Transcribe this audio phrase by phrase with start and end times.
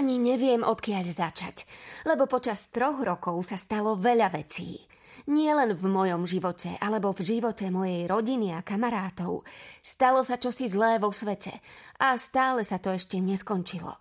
[0.00, 1.68] Ani neviem, odkiaľ začať,
[2.08, 4.80] lebo počas troch rokov sa stalo veľa vecí.
[5.28, 9.44] Nie len v mojom živote, alebo v živote mojej rodiny a kamarátov.
[9.84, 11.52] Stalo sa čosi zlé vo svete
[12.00, 13.92] a stále sa to ešte neskončilo.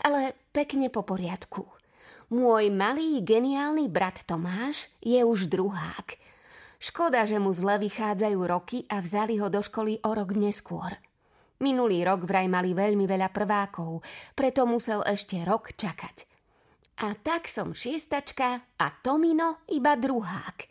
[0.00, 1.68] Ale pekne po poriadku.
[2.32, 6.16] Môj malý geniálny brat Tomáš je už druhák.
[6.80, 10.96] Škoda, že mu zle vychádzajú roky a vzali ho do školy o rok neskôr.
[11.64, 14.04] Minulý rok vraj mali veľmi veľa prvákov,
[14.36, 16.28] preto musel ešte rok čakať.
[17.00, 20.68] A tak som šiestačka a Tomino iba druhák.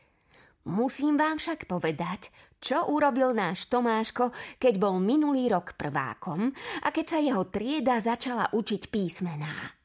[0.69, 2.29] Musím vám však povedať,
[2.61, 6.53] čo urobil náš Tomáško, keď bol minulý rok prvákom
[6.85, 9.82] a keď sa jeho trieda začala učiť písmená.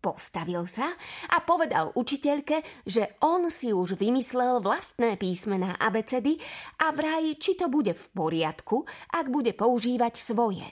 [0.00, 0.88] Postavil sa
[1.28, 6.40] a povedal učiteľke, že on si už vymyslel vlastné písmená abecedy
[6.80, 8.80] a vraj, či to bude v poriadku,
[9.12, 10.64] ak bude používať svoje.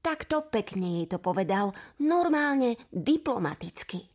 [0.00, 4.08] Takto pekne jej to povedal, normálne diplomaticky.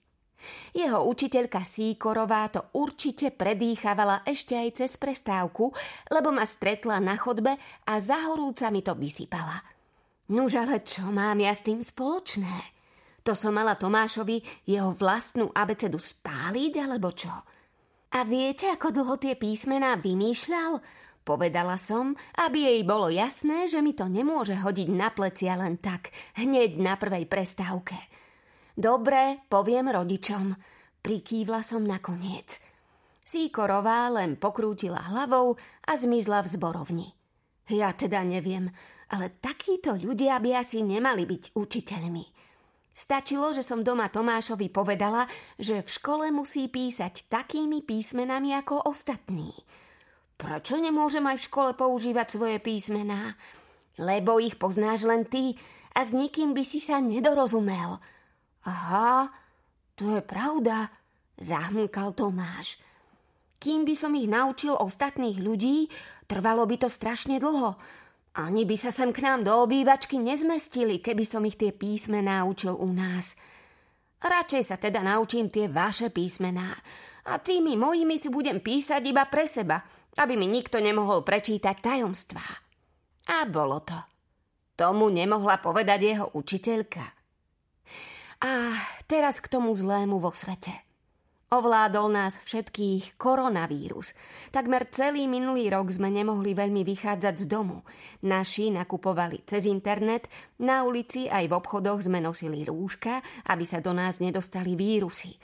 [0.74, 5.70] Jeho učiteľka Síkorová to určite predýchavala ešte aj cez prestávku,
[6.10, 7.54] lebo ma stretla na chodbe
[7.86, 9.62] a za horúca mi to vysypala.
[10.34, 12.81] Nuž ale čo mám ja s tým spoločné?
[13.22, 17.34] To som mala Tomášovi jeho vlastnú abecedu spáliť, alebo čo?
[18.12, 20.82] A viete, ako dlho tie písmená vymýšľal?
[21.22, 26.10] Povedala som, aby jej bolo jasné, že mi to nemôže hodiť na plecia len tak,
[26.42, 27.94] hneď na prvej prestávke.
[28.74, 30.58] Dobre, poviem rodičom.
[31.02, 32.58] Prikývla som nakoniec.
[33.22, 37.08] Síkorová len pokrútila hlavou a zmizla v zborovni.
[37.70, 38.68] Ja teda neviem,
[39.14, 42.26] ale takíto ľudia by asi nemali byť učiteľmi.
[42.92, 45.24] Stačilo, že som doma Tomášovi povedala,
[45.56, 49.56] že v škole musí písať takými písmenami ako ostatní.
[50.36, 53.40] Prečo nemôžem aj v škole používať svoje písmená?
[53.96, 55.56] Lebo ich poznáš len ty
[55.96, 57.96] a s nikým by si sa nedorozumel.
[58.68, 59.32] Aha,
[59.96, 60.92] to je pravda,
[61.40, 62.76] zahmkal Tomáš.
[63.62, 65.88] Kým by som ich naučil ostatných ľudí,
[66.28, 67.78] trvalo by to strašne dlho
[68.32, 72.80] ani by sa sem k nám do obývačky nezmestili, keby som ich tie písmená učil
[72.80, 73.36] u nás.
[74.22, 76.72] Radšej sa teda naučím tie vaše písmená
[77.28, 79.82] a tými mojimi si budem písať iba pre seba,
[80.22, 82.48] aby mi nikto nemohol prečítať tajomstvá.
[83.34, 83.98] A bolo to.
[84.78, 87.04] Tomu nemohla povedať jeho učiteľka.
[88.42, 88.52] A
[89.06, 90.91] teraz k tomu zlému vo svete.
[91.52, 94.16] Ovládol nás všetkých koronavírus.
[94.56, 97.84] Takmer celý minulý rok sme nemohli veľmi vychádzať z domu.
[98.24, 100.32] Naši nakupovali cez internet,
[100.64, 103.20] na ulici aj v obchodoch sme nosili rúška,
[103.52, 105.36] aby sa do nás nedostali vírusy.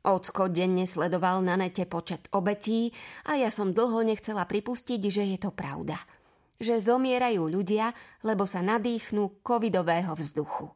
[0.00, 2.88] Ocko denne sledoval na nete počet obetí
[3.28, 6.00] a ja som dlho nechcela pripustiť, že je to pravda.
[6.56, 7.92] Že zomierajú ľudia,
[8.24, 10.72] lebo sa nadýchnú covidového vzduchu.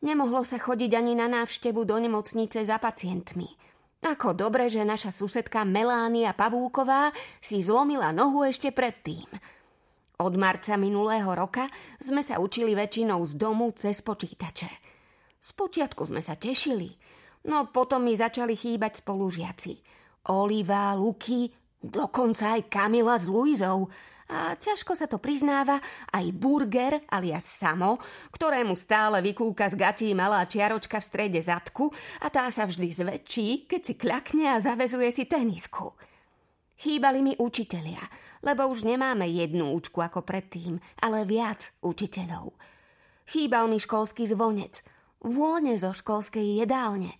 [0.00, 3.52] Nemohlo sa chodiť ani na návštevu do nemocnice za pacientmi–
[4.00, 9.28] ako dobre, že naša susedka Melánia Pavúková si zlomila nohu ešte predtým.
[10.20, 11.68] Od marca minulého roka
[12.00, 14.68] sme sa učili väčšinou z domu cez počítače.
[15.40, 16.92] Spočiatku sme sa tešili,
[17.48, 19.72] no potom mi začali chýbať spolužiaci.
[20.28, 21.48] Oliva, Luky,
[21.80, 23.84] dokonca aj Kamila s Luizou–
[24.30, 25.82] a ťažko sa to priznáva
[26.14, 27.98] aj Burger alias Samo,
[28.30, 31.90] ktorému stále vykúka z gatí malá čiaročka v strede zadku
[32.22, 35.98] a tá sa vždy zväčší, keď si kľakne a zavezuje si tenisku.
[36.78, 38.00] Chýbali mi učitelia,
[38.46, 42.54] lebo už nemáme jednu účku ako predtým, ale viac učiteľov.
[43.26, 44.80] Chýbal mi školský zvonec,
[45.26, 47.10] vône zo školskej jedálne–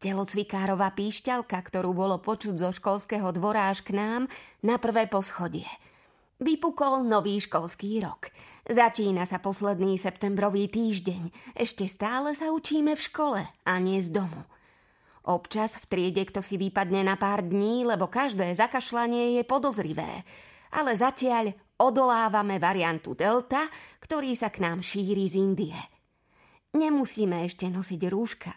[0.00, 4.26] telocvikárová píšťalka, ktorú bolo počuť zo školského dvora až k nám
[4.64, 5.68] na prvé poschodie–
[6.40, 8.32] Vypukol nový školský rok.
[8.64, 11.52] Začína sa posledný septembrový týždeň.
[11.52, 14.48] Ešte stále sa učíme v škole a nie z domu.
[15.28, 20.24] Občas v triede kto si vypadne na pár dní, lebo každé zakašľanie je podozrivé.
[20.72, 23.68] Ale zatiaľ odolávame variantu Delta,
[24.00, 25.76] ktorý sa k nám šíri z Indie.
[26.72, 28.56] Nemusíme ešte nosiť rúška,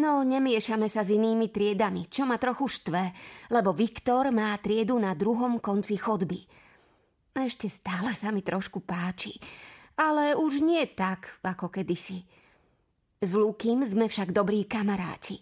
[0.00, 3.04] no nemiešame sa s inými triedami, čo ma trochu štve,
[3.52, 6.40] lebo Viktor má triedu na druhom konci chodby–
[7.32, 9.32] ešte stále sa mi trošku páči,
[9.96, 12.28] ale už nie tak, ako kedysi.
[13.24, 15.40] S Lukým sme však dobrí kamaráti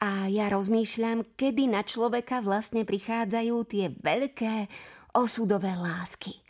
[0.00, 4.54] a ja rozmýšľam, kedy na človeka vlastne prichádzajú tie veľké
[5.12, 6.40] osudové lásky.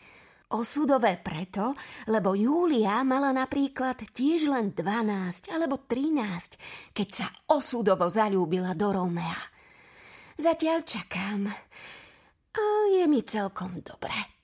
[0.47, 1.75] Osudové preto,
[2.07, 9.43] lebo Júlia mala napríklad tiež len 12 alebo 13, keď sa osudovo zalúbila do Romea.
[10.39, 11.51] Zatiaľ čakám.
[12.55, 12.63] A
[12.95, 14.36] je mi celkom dobre.